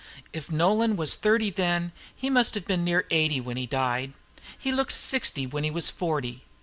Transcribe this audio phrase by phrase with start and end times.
[0.33, 4.13] If Nolan was thirty then, he must have been near eighty when he died.
[4.57, 6.41] He looked sixty when he was forty.